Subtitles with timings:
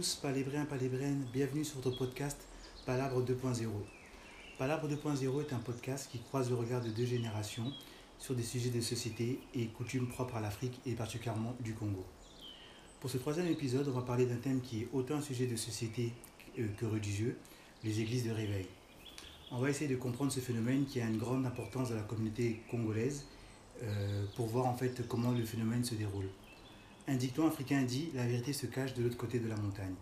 [0.00, 2.38] Tous, palébriens, palébriennes, bienvenue sur votre podcast
[2.86, 3.66] Palabre 2.0.
[4.56, 7.70] Palabre 2.0 est un podcast qui croise le regard de deux générations
[8.18, 12.02] sur des sujets de société et coutumes propres à l'Afrique et particulièrement du Congo.
[12.98, 15.56] Pour ce troisième épisode, on va parler d'un thème qui est autant un sujet de
[15.56, 16.14] société
[16.58, 17.36] euh, que religieux,
[17.84, 18.68] les églises de réveil.
[19.50, 22.62] On va essayer de comprendre ce phénomène qui a une grande importance dans la communauté
[22.70, 23.26] congolaise
[23.82, 26.30] euh, pour voir en fait comment le phénomène se déroule.
[27.10, 29.96] Un dicton africain dit La vérité se cache de l'autre côté de la montagne.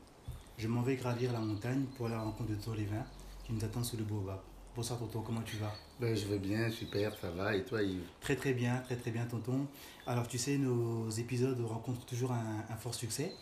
[0.59, 3.03] Je m'en vais gravir la montagne pour aller à la rencontre de Tolévin
[3.45, 4.41] qui nous attend sous le baobab.
[4.77, 5.73] Bonsoir tonton, comment tu vas?
[5.99, 7.57] Ben, Je vais bien, super, ça va.
[7.57, 8.03] Et toi Yves?
[8.21, 9.67] Très très bien, très très bien tonton.
[10.07, 13.33] Alors tu sais, nos épisodes rencontrent toujours un, un fort succès.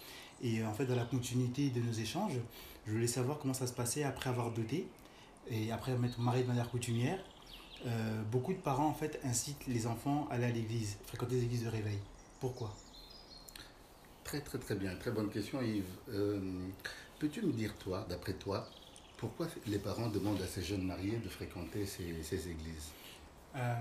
[0.41, 2.39] Et en fait, dans la continuité de nos échanges,
[2.87, 4.87] je voulais savoir comment ça se passait après avoir doté
[5.51, 7.19] et après m'être marié de manière coutumière.
[7.85, 11.43] Euh, beaucoup de parents en fait incitent les enfants à aller à l'église, fréquenter les
[11.43, 11.99] églises de réveil.
[12.39, 12.73] Pourquoi?
[14.27, 15.85] Très très très bien, très bonne question Yves.
[16.09, 16.41] Euh,
[17.21, 18.69] Peux-tu me dire toi, d'après toi,
[19.19, 22.91] pourquoi les parents demandent à ces jeunes mariés de fréquenter ces, ces églises
[23.55, 23.75] euh,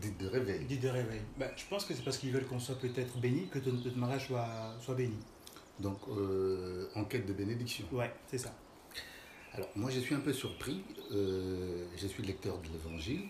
[0.00, 0.64] Dites de réveil.
[0.66, 1.20] Dites de réveil.
[1.36, 4.28] Ben, je pense que c'est parce qu'ils veulent qu'on soit peut-être béni, que notre mariage
[4.28, 4.48] soit,
[4.80, 5.18] soit béni.
[5.80, 7.84] Donc, euh, en quête de bénédiction.
[7.90, 8.54] Ouais, c'est ça.
[9.52, 10.80] Alors, moi, je suis un peu surpris.
[11.10, 13.22] Euh, je suis lecteur de l'évangile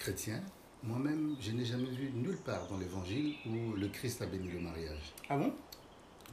[0.00, 0.42] chrétien.
[0.82, 4.60] Moi-même, je n'ai jamais vu nulle part dans l'évangile où le Christ a béni le
[4.60, 5.14] mariage.
[5.30, 5.54] Ah bon?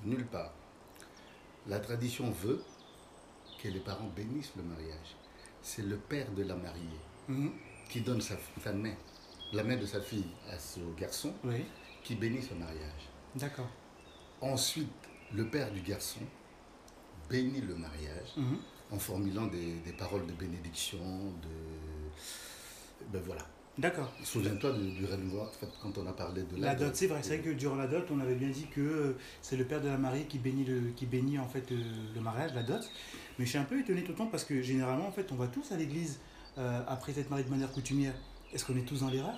[0.03, 0.51] Nulle part.
[1.67, 2.63] La tradition veut
[3.61, 5.15] que les parents bénissent le mariage.
[5.61, 7.51] C'est le père de la mariée Mhm.
[7.89, 8.95] qui donne sa, sa main,
[9.53, 11.63] la main de sa fille à ce garçon Oui,
[12.03, 13.09] qui bénit ce mariage.
[13.35, 13.69] d'accord.
[14.41, 14.89] Ensuite,
[15.33, 16.21] le père du garçon
[17.29, 18.57] bénit le mariage Mhm.
[18.91, 20.97] en formulant des, des paroles de bénédiction,
[21.43, 23.05] de...
[23.13, 23.45] Ben voilà.
[23.77, 24.11] D'accord.
[24.23, 27.19] Souviens-toi du, du renouveau, en fait, quand on a parlé de La dot, c'est vrai,
[27.23, 29.81] c'est vrai que durant la dot, on avait bien dit que euh, c'est le père
[29.81, 31.81] de la mariée qui bénit, le, qui bénit en fait euh,
[32.13, 32.81] le mariage, la dot.
[33.39, 35.35] Mais je suis un peu étonné tout le temps parce que généralement, en fait, on
[35.35, 36.19] va tous à l'église
[36.57, 38.13] euh, après être marié de manière coutumière.
[38.53, 39.35] Est-ce qu'on est tous dans l'erreur?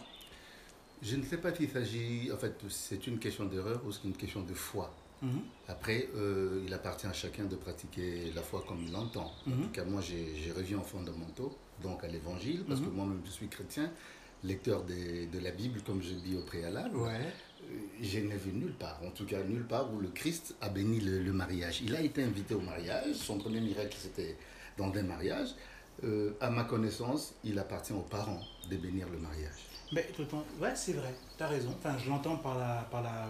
[1.04, 4.16] Je ne sais pas s'il s'agit, en fait, c'est une question d'erreur ou c'est une
[4.16, 4.92] question de foi.
[5.22, 5.42] Mhm.
[5.68, 9.32] Après, euh, il appartient à chacun de pratiquer la foi comme il l'entend.
[9.48, 9.62] En Mhm.
[9.64, 12.88] tout cas, moi, j'ai revu en fondamentaux, donc à l'évangile, parce Mhm.
[12.88, 13.92] que moi-même, je suis chrétien,
[14.44, 16.96] lecteur des- de la Bible, comme je dis au préalable.
[16.98, 17.10] Ouais.
[17.64, 20.70] Euh, Je n'ai vu nulle part, en tout cas nulle part où le Christ a
[20.70, 21.82] béni le, le mariage.
[21.82, 24.36] Il a été invité au mariage, son premier miracle c'était
[24.78, 25.50] dans des mariages.
[26.04, 29.60] Euh, à ma connaissance, il appartient aux parents de bénir le mariage.
[29.94, 31.70] Mais tout le temps, ouais, c'est vrai, t'as raison.
[31.78, 33.30] Enfin, je l'entends par la, par la,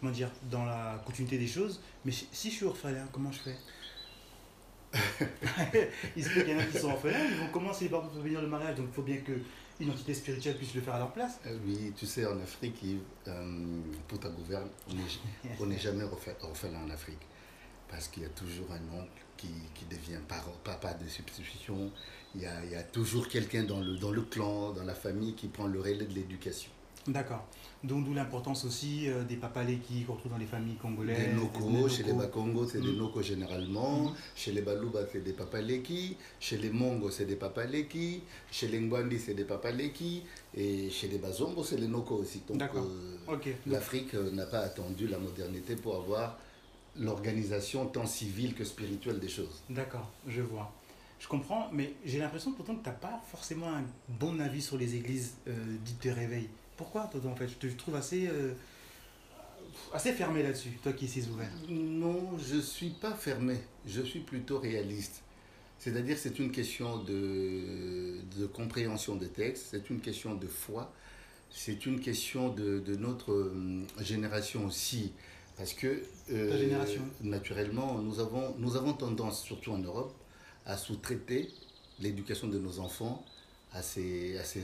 [0.00, 1.80] comment dire, dans la continuité des choses.
[2.04, 3.56] Mais si si je suis orphelin, comment je fais?
[6.16, 8.40] Il se peut qu'il y en a qui sont orphelins, ils vont commencer par venir
[8.40, 9.32] le mariage, donc il faut bien que
[9.80, 11.40] une entité spirituelle puisse le faire à leur place.
[11.46, 14.68] Euh, oui, tu sais, en Afrique, Yves, euh, pour ta gouverne,
[15.60, 17.18] on n'est jamais orphe- orphelin en Afrique.
[17.88, 20.18] Parce qu'il y a toujours un oncle qui, qui devient
[20.64, 21.90] papa de substitution.
[22.34, 24.94] Il y a, il y a toujours quelqu'un dans le, dans le clan, dans la
[24.94, 26.70] famille, qui prend le relais de l'éducation.
[27.06, 27.44] D'accord.
[27.82, 31.18] Donc d'où l'importance aussi euh, des papaleki qu'on retrouve dans les familles congolaises.
[31.18, 32.14] Des noko, chez les.
[32.14, 32.96] Bakongo, c'est des Mm.
[32.96, 34.04] noko généralement.
[34.04, 34.14] Mm.
[34.34, 36.16] Chez les Baluba, c'est des papaleki.
[36.40, 38.22] Chez les Mongo, c'est des papaleki.
[38.50, 40.22] Chez les Ngwandi, c'est des papaleki.
[40.56, 42.40] Et chez les Bazongo, c'est les noko aussi.
[42.48, 46.38] Donc, euh, l'Afrique euh, n'a pas attendu la modernité pour avoir
[46.96, 49.62] l'organisation tant civile que spirituelle des choses.
[49.68, 50.72] D'accord, je vois.
[51.18, 54.76] Je comprends, mais j'ai l'impression pourtant que tu n'as pas forcément un bon avis sur
[54.76, 55.52] les églises euh,
[55.84, 56.48] dites de réveil.
[56.76, 58.52] Pourquoi, toi, en fait Je te trouve assez, euh,
[59.92, 61.50] assez fermé là-dessus, toi qui es si ouvert.
[61.68, 65.22] Non, je ne suis pas fermé, je suis plutôt réaliste.
[65.78, 70.92] C'est-à-dire c'est une question de, de compréhension des textes, c'est une question de foi,
[71.50, 75.12] c'est une question de, de notre euh, génération aussi.
[75.56, 76.02] Parce que,
[76.32, 77.02] euh, Ta génération.
[77.22, 80.12] naturellement, nous avons, nous avons tendance, surtout en Europe,
[80.66, 81.52] à sous-traiter
[82.00, 83.24] l'éducation de nos enfants
[83.74, 84.62] à ces, à ces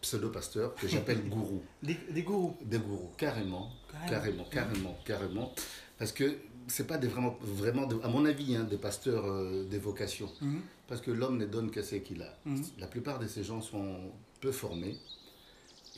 [0.00, 1.62] pseudo-pasteurs que j'appelle gourous.
[1.82, 2.56] Des, des gourous.
[2.64, 4.08] Des gourous, carrément, Carrément.
[4.10, 5.54] carrément, carrément, carrément.
[5.98, 6.36] Parce que
[6.68, 10.30] c'est pas des vraiment, vraiment à mon avis, hein, des pasteurs euh, des vocations.
[10.40, 10.60] Mhm.
[10.88, 12.38] Parce que l'homme ne donne que ce qu'il a.
[12.44, 12.62] Mhm.
[12.78, 14.96] La plupart de ces gens sont peu formés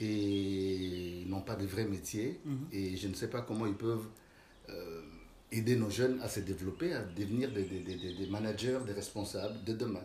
[0.01, 2.41] et n'ont pas de vrai métier.
[2.45, 2.67] Mhm.
[2.73, 4.07] Et je ne sais pas comment ils peuvent
[4.71, 5.03] euh,
[5.51, 9.65] aider nos jeunes à se développer, à devenir des, des- des- des managers, des responsables
[9.65, 10.05] de demain.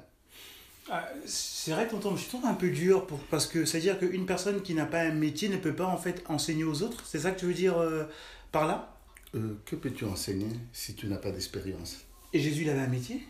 [0.89, 4.61] Ah, c'est vrai, tonton, je trouve un peu dur pour, parce que c'est-à-dire qu'une personne
[4.61, 7.03] qui n'a pas un métier ne peut pas en fait enseigner aux autres.
[7.05, 8.03] C'est ça que tu veux dire euh,
[8.51, 8.97] par là?
[9.35, 11.99] Euh, que peux-tu enseigner si tu n'as pas d'expérience?
[12.33, 13.21] Et Jésus, il avait un métier?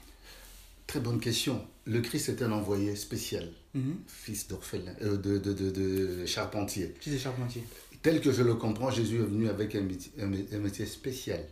[0.88, 1.66] Très bonne question.
[1.86, 3.98] Le Christ est un envoyé spécial, Mhm.
[4.08, 6.94] fils d'orphelin, euh, de, de, de, de charpentier.
[7.00, 7.64] Fils des charpentiers.
[8.02, 10.86] Tel que je le comprends, Jésus est venu avec un métier, un mé- un métier
[10.86, 11.46] spécial.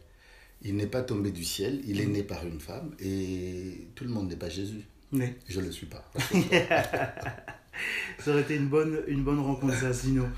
[0.63, 4.09] Il n'est pas tombé du ciel, il est né par une femme et tout le
[4.09, 4.81] monde n'est pas Jésus.
[5.13, 6.03] Je ne le suis pas.
[8.19, 10.29] Ça aurait été une bonne, une bonne rencontre, ça, sinon.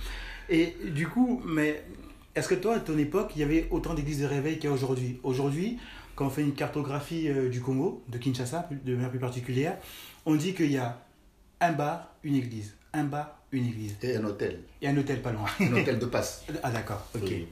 [0.49, 1.83] Et du coup, mais
[2.35, 4.67] est-ce que toi, à ton époque, il y avait autant d'églises de réveil qu'il y
[4.67, 5.19] a aujourd'hui?
[5.23, 5.77] Aujourd'hui,
[6.15, 9.77] quand on fait une cartographie euh, du Congo, de Kinshasa de manière plus particulière,
[10.25, 10.99] on dit qu'il y a
[11.59, 12.75] un bar, une église.
[12.93, 13.95] Un bar, une église.
[14.01, 14.59] Et un hôtel.
[14.81, 15.45] Et un hôtel pas loin.
[15.59, 16.45] Un hôtel de passe.
[16.63, 17.21] Ah d'accord, ok.
[17.25, 17.47] Oui.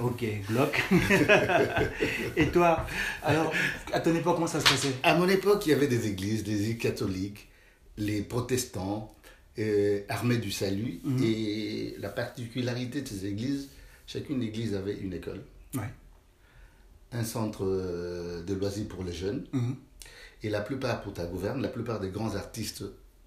[0.00, 0.80] Ok, Glock.
[2.36, 2.86] Et toi,
[3.22, 3.52] alors,
[3.92, 4.94] à ton époque, comment ça se passait?
[5.02, 7.48] À mon époque, il y avait des églises, les églises catholiques,
[7.96, 9.12] les protestants,
[9.58, 11.00] euh, armés du salut.
[11.02, 11.22] Mhm.
[11.24, 13.70] Et la particularité de ces églises,
[14.06, 15.42] chacune église avait une école,
[15.74, 15.90] Ouais.
[17.12, 19.46] un centre euh, de loisirs pour les jeunes.
[19.52, 19.74] Mhm.
[20.44, 22.84] Et la plupart, pour ta gouverne, la plupart des grands artistes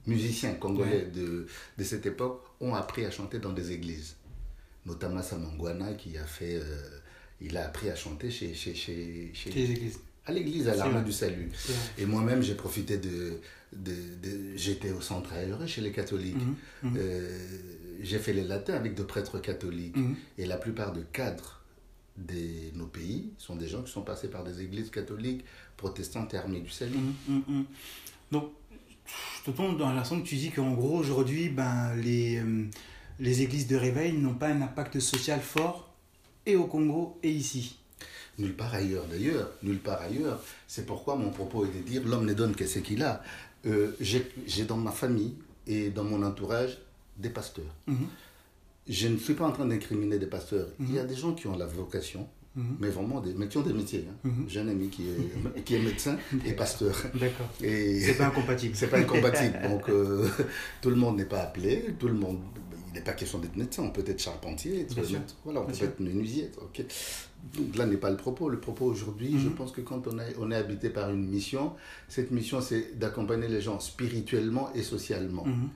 [0.07, 1.45] musiciens congolais de,
[1.77, 4.15] de cette époque ont appris à chanter dans des églises.
[4.85, 6.55] Notamment Samangwana qui a fait.
[6.55, 6.99] euh,
[7.39, 9.99] il a appris à chanter chez, chez, chez, chez- églises.
[10.25, 11.49] à l'église, à l'armée du salut.
[11.97, 13.39] Et moi-même, j'ai profité de.
[13.73, 13.91] de,
[14.21, 16.35] de- J'étais au centre aéré chez les catholiques.
[16.35, 16.91] Mhm.
[16.91, 16.97] Mhm.
[16.99, 17.39] Euh,
[18.01, 19.95] j'ai fait les latins avec de prêtres catholiques.
[19.97, 20.15] Mhm.
[20.37, 21.61] Et la plupart des cadres
[22.17, 25.43] de nos pays sont des gens qui sont passés par des églises catholiques,
[25.77, 26.93] protestantes et armées du salut.
[28.31, 28.51] Donc,
[29.45, 32.65] je te tombe dans la que tu dis qu'en gros, aujourd'hui, ben, les, euh,
[33.21, 35.93] les églises de réveil n'ont pas un impact social fort,
[36.45, 37.77] et au Congo, et ici.
[38.39, 40.41] Nulle part ailleurs d'ailleurs, nulle part ailleurs.
[40.67, 43.21] C'est pourquoi mon propos est de dire l'homme ne donne que ce qu'il a.
[43.67, 45.35] Euh, J'ai dans ma famille
[45.67, 46.79] et dans mon entourage
[47.17, 47.73] des pasteurs.
[47.87, 48.07] Mhm,
[48.89, 50.67] Je ne suis pas en train d'incriminer des pasteurs.
[50.79, 50.97] Il y Mhm.
[50.99, 52.77] a des gens qui ont la vocation, mhm.
[52.79, 54.05] mais vraiment des, mais qui ont des métiers.
[54.09, 54.15] hein.
[54.23, 54.45] Mhm.
[54.49, 55.13] J'ai un ami qui est,
[55.65, 56.95] qui est médecin et pasteur.
[57.13, 57.49] D'accord.
[57.61, 58.75] Et C'est pas incompatible.
[58.79, 59.59] c'est pas incompatible.
[59.69, 60.27] Donc euh,
[60.81, 62.39] tout le monde n'est pas appelé, tout le monde.
[62.91, 64.93] Il n'est pas question d'être médecin, on peut être charpentier, être
[65.45, 65.87] voilà, on Bien peut sûr.
[65.87, 66.49] être menuisier.
[66.61, 66.83] ok.
[67.57, 68.49] Donc là n'est pas le propos.
[68.49, 69.55] Le propos aujourd'hui, je Mhm.
[69.55, 71.73] pense que quand on est, on est habité par une mission,
[72.09, 75.45] cette mission c'est d'accompagner les gens spirituellement et socialement.
[75.45, 75.69] Mhm.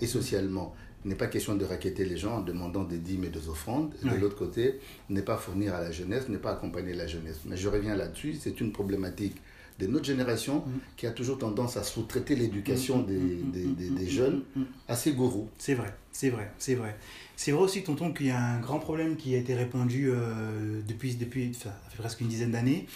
[0.00, 0.74] Et socialement.
[1.04, 3.94] Il n'est pas question de raqueter les gens en demandant des dîmes et des offrandes.
[4.02, 4.78] De l'autre côté,
[5.08, 7.38] n'est pas fournir à la jeunesse, n'est pas accompagner la jeunesse.
[7.46, 9.36] Mais je reviens là-dessus, c'est une problématique
[9.78, 10.78] de notre génération Mhm.
[10.96, 14.42] qui a toujours tendance à sous-traiter l'éducation des, Mhm, des, des- des jeunes
[14.88, 15.48] à ses gourous.
[15.58, 16.96] C'est vrai, c'est vrai, c'est vrai.
[17.36, 20.80] C'est vrai aussi, tonton, qu'il y a un grand problème qui a été répandu euh,
[20.86, 22.86] depuis, depuis enfin, ça fait presque une dizaine d'années.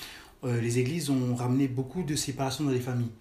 [0.45, 3.13] Euh, les églises ont ramené beaucoup de séparation dans les familles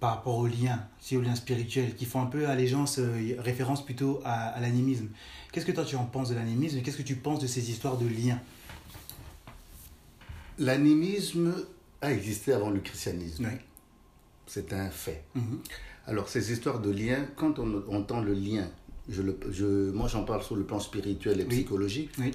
[0.00, 3.84] par rapport aux liens, c'est aux liens spirituels, qui font un peu allégeance, euh, référence
[3.84, 5.08] plutôt à, à l'animisme.
[5.52, 7.70] Qu'est-ce que toi tu en penses de l'animisme et qu'est-ce que tu penses de ces
[7.70, 8.40] histoires de liens?
[10.58, 11.54] L'animisme
[12.04, 13.46] a existé avant le christianisme.
[14.46, 15.24] C'est un fait.
[15.34, 15.60] Mhm.
[16.06, 18.68] Alors, ces histoires de liens, quand on entend le lien,
[19.08, 21.48] je le, je, moi j'en parle sur le plan spirituel et Oui.
[21.50, 22.32] psychologique, Oui,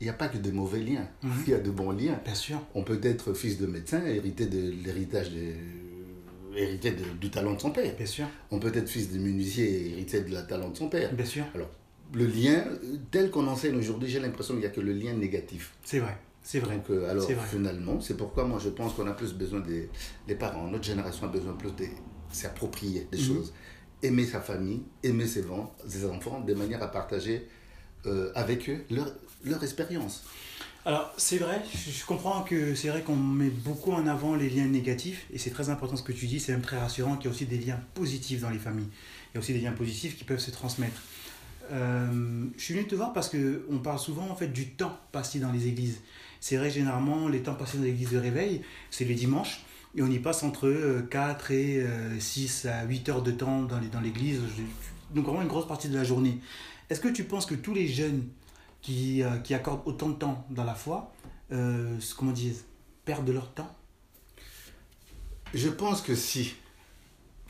[0.00, 1.30] il n'y a pas que de mauvais liens, Mhm.
[1.46, 2.20] il y a de bons liens.
[2.24, 2.60] bien sûr.
[2.74, 5.52] On peut être fils de médecin et hériter de l'héritage de
[6.56, 7.94] hériter de- du talent de son père.
[7.96, 10.88] Bien sûr, On peut être fils de menuisier et hériter de la talent de son
[10.88, 11.12] père.
[11.12, 11.44] bien sûr.
[11.54, 11.70] Alors,
[12.14, 12.64] le lien,
[13.12, 15.74] tel qu'on enseigne aujourd'hui, j'ai l'impression qu'il n'y a que le lien négatif.
[15.84, 16.16] C'est vrai,
[16.50, 16.76] c'est vrai.
[16.76, 17.46] Donc, euh, alors, vrai.
[17.50, 19.90] finalement, c'est pourquoi moi je pense qu'on a plus besoin des,
[20.26, 20.66] des parents.
[20.74, 21.86] Notre génération a besoin plus de
[22.32, 23.26] s'approprier des Mhm.
[23.30, 23.52] choses.
[24.02, 27.46] Aimer sa famille, aimer ses, vents, ses enfants, de manière à partager
[28.06, 29.08] euh, avec eux leur,
[29.44, 30.24] leur expérience.
[30.86, 34.48] Alors, c'est vrai, je je comprends que c'est vrai qu'on met beaucoup en avant les
[34.48, 37.26] liens négatifs, et c'est très important ce que tu dis, c'est même très rassurant qu'il
[37.26, 38.88] y a aussi des liens positifs dans les familles.
[39.30, 41.00] Il y a aussi des liens positifs qui peuvent se transmettre.
[41.70, 45.38] Euh, je suis venu te voir parce qu'on parle souvent en fait du temps passé
[45.40, 45.98] dans les églises.
[46.40, 49.64] C'est vrai, généralement, les temps passés dans l'église de réveil, c'est le dimanche,
[49.96, 53.62] et on y passe entre euh, 4 et euh, 6 à 8 heures de temps
[53.62, 54.40] dans les- l'église,
[55.14, 56.38] donc vraiment une grosse partie de la journée.
[56.90, 58.28] Est-ce que tu penses que tous les jeunes
[58.82, 61.12] qui, euh, qui accordent autant de temps dans la foi,
[61.52, 62.54] euh, comment dire,
[63.04, 63.74] perdent leur temps?
[65.54, 66.54] Je pense que si.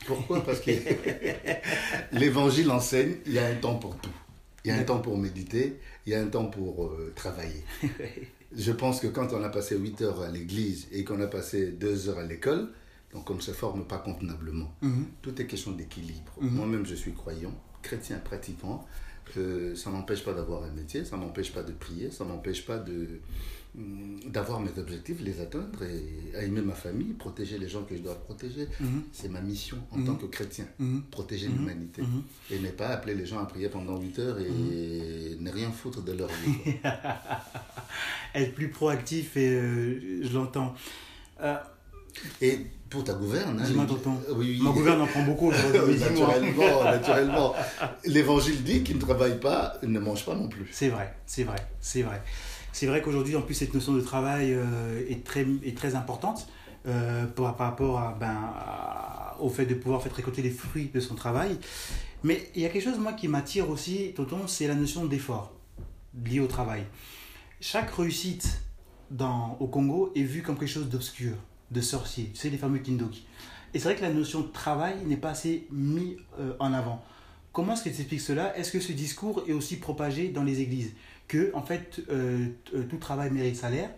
[0.05, 0.43] Pourquoi?
[0.43, 0.71] Parce que
[2.13, 4.09] l'évangile enseigne, il y a un temps pour tout.
[4.63, 7.63] Il y a un temps pour méditer, il y a un temps pour euh, travailler.
[8.55, 11.71] Je pense que quand on a passé 8 heures à l'église et qu'on a passé
[11.71, 12.69] 2 heures à l'école,
[13.13, 14.73] donc on ne se forme pas convenablement.
[14.81, 15.05] Mhm.
[15.21, 16.33] Tout est question d'équilibre.
[16.41, 16.49] Mhm.
[16.49, 18.85] Moi-même, je suis croyant, chrétien pratiquant.
[19.37, 22.79] Euh, ça m'empêche pas d'avoir un métier, ça m'empêche pas de prier, ça m'empêche pas
[22.79, 23.19] de
[24.27, 28.15] d'avoir mes objectifs, les atteindre et aimer ma famille, protéger les gens que je dois
[28.15, 28.67] protéger.
[28.79, 29.03] Mhm.
[29.11, 30.05] C'est ma mission en Mhm.
[30.05, 31.03] tant que chrétien, Mhm.
[31.09, 32.03] protéger l'humanité.
[32.51, 36.01] Et ne pas appeler les gens à prier pendant 8 heures et ne rien foutre
[36.03, 36.73] de leur vie.
[38.35, 40.75] Être plus proactif, et euh, je l'entends.
[41.41, 41.55] Euh,
[42.41, 42.59] Et
[42.89, 43.85] pour ta gouverne, hein, Dis-moi.
[44.35, 44.59] Oui, oui.
[44.61, 45.51] Ma gouverne en prend beaucoup
[45.99, 47.55] naturellement, naturellement.
[48.05, 50.67] L'évangile dit qui ne travaille pas ne mange pas non plus.
[50.71, 52.21] C'est vrai, c'est vrai, c'est vrai.
[52.71, 54.57] C'est vrai qu'aujourd'hui, en plus, cette notion de travail
[55.09, 56.47] est, très, est très importante
[57.35, 58.37] par, rapport ben,
[59.39, 61.57] au fait de pouvoir faire récolter les fruits de son travail.
[62.23, 65.53] Mais il y a quelque chose, moi, qui m'attire aussi, Tonton, c'est la notion d'effort
[66.25, 66.83] lié au travail.
[67.61, 68.61] Chaque réussite
[69.11, 71.35] dans, au Congo est vue comme quelque chose d'obscur,
[71.71, 72.31] de sorcier.
[72.33, 73.25] Tu sais, les fameux Kindoki.
[73.73, 77.03] Et c'est vrai que la notion de travail n'est pas assez mise euh, en avant.
[77.51, 78.57] Comment est-ce que tu expliques cela?
[78.57, 80.93] Est-ce que ce discours est aussi propagé dans les églises?
[81.29, 83.89] Que, en fait, euh, euh, tout travail mérite salaire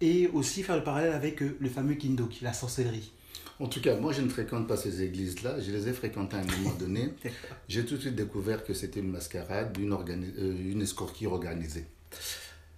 [0.00, 3.12] Et aussi faire le parallèle avec le fameux Kindoki, la sorcellerie.
[3.60, 5.60] En tout cas, moi, je ne fréquente pas ces églises-là.
[5.60, 7.12] Je les ai fréquentées à un moment donné.
[7.68, 9.94] J'ai tout de suite découvert que c'était une mascarade, une,
[10.38, 11.84] une escroquerie organisée.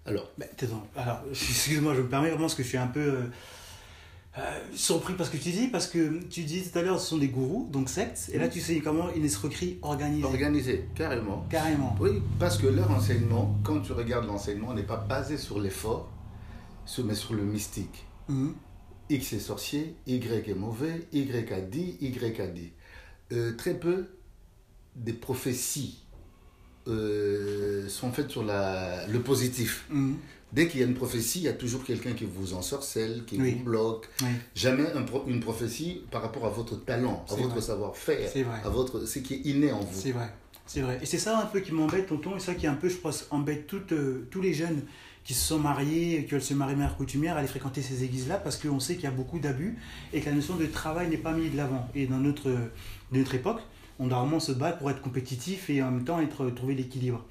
[0.04, 0.32] Alors,
[0.96, 3.22] alors excuse-moi, je me permets vraiment parce que je suis un peu euh,
[4.74, 7.28] surpris parce que tu dis, parce que tu dis tout à l'heure, ce sont des
[7.28, 10.24] gourous, donc sectes, et là tu sais comment une escroquerie organisée.
[10.24, 11.44] Organisée, carrément.
[11.50, 11.94] Carrément.
[12.00, 16.10] Oui, parce que leur enseignement, quand tu regardes l'enseignement, n'est pas basé sur l'effort,
[17.04, 18.06] mais sur le mystique.
[18.28, 18.54] Mhm.
[19.10, 22.72] X est sorcier, Y est mauvais, Y a dit, Y a dit.
[23.32, 24.08] Euh, très peu
[24.96, 26.04] des prophéties
[26.88, 29.86] euh, sont faites sur la, le positif.
[29.90, 30.16] Mhm.
[30.52, 33.38] Dès qu'il y a une prophétie, il y a toujours quelqu'un qui vous ensorcelle, qui
[33.38, 34.08] vous bloque.
[34.54, 34.84] Jamais
[35.26, 38.30] une prophétie par rapport à votre talent, à votre savoir-faire,
[38.62, 39.98] à votre, ce qui est inné en vous.
[39.98, 40.30] C'est vrai.
[40.66, 40.98] C'est vrai.
[41.02, 43.26] Et c'est ça un peu qui m'embête, tonton, et ça qui un peu, je pense,
[43.30, 44.82] embête toutes, euh, tous les jeunes
[45.24, 48.56] qui se sont mariés, qui veulent se marier mère coutumière, aller fréquenter ces églises-là, parce
[48.56, 49.76] qu'on sait qu'il y a beaucoup d'abus
[50.12, 51.88] et que la notion de travail n'est pas mise de l'avant.
[51.94, 52.50] Et dans notre,
[53.10, 53.60] notre époque,
[53.98, 57.24] on doit vraiment se battre pour être compétitif et en même temps être, trouver l'équilibre.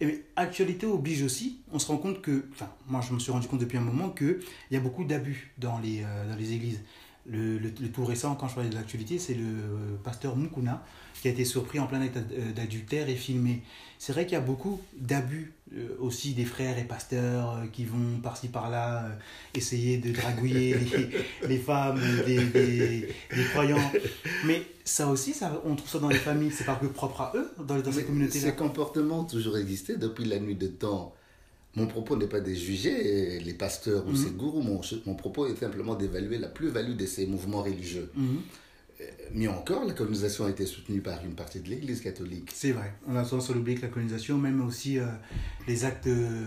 [0.00, 3.46] Et actualité oblige aussi, on se rend compte que, enfin, moi je me suis rendu
[3.48, 4.40] compte depuis un moment qu'il
[4.70, 6.80] y a beaucoup d'abus dans les, euh, dans les églises.
[7.26, 10.82] Le, le, tout récent, quand je parlais de l'actualité, c'est le euh, pasteur Mukuna
[11.20, 13.62] qui a été surpris en plein état d'adultère et filmé.
[13.98, 17.84] C'est vrai qu'il y a beaucoup d'abus euh, aussi des frères et pasteurs euh, qui
[17.84, 19.08] vont par-ci par-là euh,
[19.54, 20.76] essayer de dragouiller
[21.46, 23.92] les, femmes des, des, croyants.
[24.46, 27.32] Mais ça aussi, ça, on trouve ça dans les familles, c'est pas que propre à
[27.36, 28.46] eux, dans, dans ces communautés-là.
[28.46, 31.14] Ces comportements ont toujours existé depuis la nuit de temps.
[31.76, 34.16] Mon propos n'est pas de juger les pasteurs ou mhm.
[34.16, 38.10] ces gourous, mon, mon, propos est simplement d'évaluer la plus-value de ces mouvements religieux.
[38.16, 38.38] Mhm
[39.34, 42.50] mieux encore, la colonisation a été soutenue par une partie de l'Église catholique.
[42.54, 42.94] C'est vrai.
[43.06, 45.06] On a tendance à oublier que la colonisation, même aussi euh,
[45.66, 46.46] les actes euh,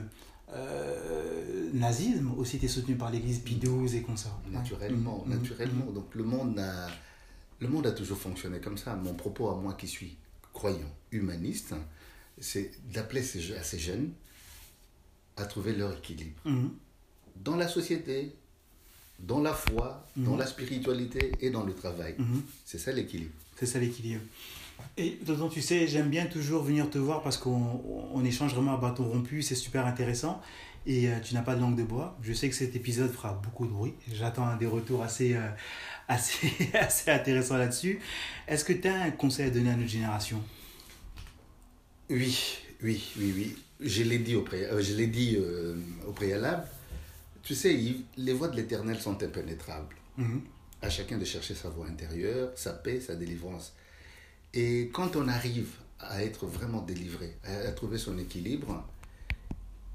[1.74, 4.40] nazisme, aussi été soutenus par l'Église Pie XII et ça.
[4.52, 5.86] Naturellement, mm, mm, naturellement.
[5.86, 5.94] Mm.
[5.94, 6.88] Donc le monde, a,
[7.60, 8.96] le monde a toujours fonctionné comme ça.
[8.96, 10.18] Mon propos à moi qui suis
[10.54, 11.74] croyant, humaniste,
[12.40, 14.12] c'est d'appeler à ces jeunes
[15.38, 16.40] à trouver leur équilibre.
[17.44, 18.34] Dans la société,
[19.20, 20.40] dans la foi, dans mhm.
[20.40, 22.16] la spiritualité et dans le travail.
[22.18, 22.44] Mhm.
[22.66, 23.32] C'est ça l'équilibre.
[23.56, 24.22] C'est ça l'équilibre.
[24.98, 28.78] Et d'autant, tu sais, j'aime bien toujours venir te voir parce qu'on échange vraiment à
[28.78, 30.42] bâton rompu, c'est super intéressant.
[30.86, 32.18] Et euh, tu n'as pas de langue de bois.
[32.22, 33.94] Je sais que cet épisode fera beaucoup de bruit.
[34.12, 35.48] J'attends des retours assez, euh,
[36.08, 38.00] assez, assez intéressants là-dessus.
[38.48, 40.42] Est-ce que tu as un conseil à donner à notre génération?
[42.10, 43.58] Oui, oui, oui, oui.
[43.80, 44.66] Je l'ai dit au, pré...
[44.66, 45.38] Euh, je l'ai dit,
[46.08, 46.68] au préalable.
[47.44, 49.96] Tu sais, Yves, les voies de l'éternel sont impénétrables.
[50.18, 50.42] Mhm.
[50.82, 53.74] À chacun de chercher sa voie intérieure, sa paix, sa délivrance.
[54.54, 58.86] Et quand on arrive à être vraiment délivré, à, trouver son équilibre,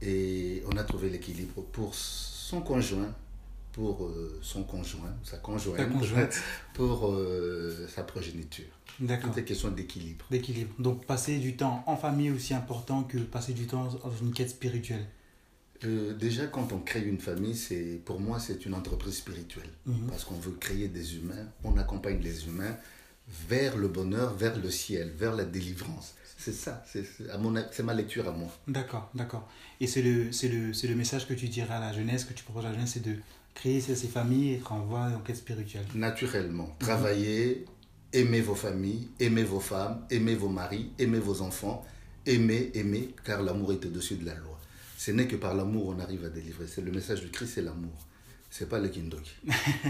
[0.00, 3.14] et on a trouvé l'équilibre pour son conjoint,
[3.78, 5.78] pour euh, son conjoint, sa conjointe,
[6.74, 8.64] pour euh, sa progéniture.
[8.98, 9.32] D'accord.
[9.32, 10.24] Tout est question d'équilibre.
[10.32, 10.74] D'équilibre.
[10.80, 14.50] Donc passer du temps en famille aussi important que passer du temps dans une quête
[14.50, 15.06] spirituelle.
[15.84, 19.70] Euh, déjà, quand on crée une famille, c'est pour moi, c'est une entreprise spirituelle.
[19.86, 20.08] Mhm.
[20.08, 22.76] Parce qu'on veut créer des humains, on accompagne les humains
[23.48, 26.14] vers le bonheur, vers le ciel, vers la délivrance.
[26.36, 28.48] C'est ça, c'est ma lecture à moi.
[28.66, 29.48] D'accord, d'accord.
[29.80, 32.64] Et c'est le, le, le message que tu dirais à la jeunesse, que tu proposes
[32.64, 33.16] à la jeunesse, c'est de
[33.58, 35.84] créer ces, familles et être en voie en quête spirituelle.
[35.94, 36.76] Naturellement.
[36.78, 37.64] Travailler,
[38.12, 41.84] aimer vos familles, aimer vos femmes, aimer vos maris, aimer vos enfants,
[42.24, 44.58] aimer, aimer, car l'amour est au-dessus de la loi.
[44.96, 46.66] Ce n'est que par l'amour on arrive à délivrer.
[46.68, 48.06] C'est le message du Christ, c'est l'amour.
[48.50, 49.34] C'est pas le kindoki.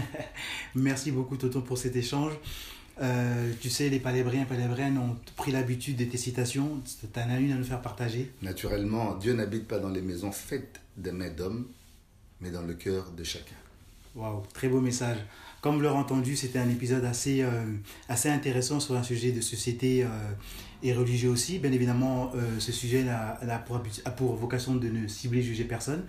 [0.75, 2.33] Merci beaucoup Toto pour cet échange.
[3.01, 6.81] Euh, tu sais, les palébriens et palébriennes ont pris l'habitude de tes citations.
[6.83, 10.33] Tu en as une à nous faire partager Naturellement, Dieu n'habite pas dans les maisons
[10.33, 11.65] faites des mains d'hommes,
[12.41, 13.55] mais dans le cœur de chacun.
[14.15, 15.17] Waouh, très beau message.
[15.61, 17.49] Comme vous l'aurez entendu, c'était un épisode assez, euh,
[18.07, 20.07] assez intéressant sur un sujet de société euh,
[20.81, 21.59] et religieux aussi.
[21.59, 26.05] Bien évidemment, euh, ce sujet a, pour, a, pour, vocation de ne cibler, juger personne.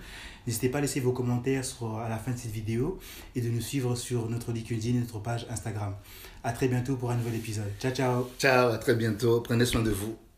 [0.47, 2.97] N'hésitez pas à laisser vos commentaires sur, à la fin de cette vidéo
[3.35, 5.95] et de nous suivre sur notre LinkedIn et notre page Instagram.
[6.43, 7.71] À très bientôt pour un nouvel épisode.
[7.79, 8.29] Ciao, ciao.
[8.39, 9.41] Ciao, à très bientôt.
[9.41, 10.30] Prenez soin de vous.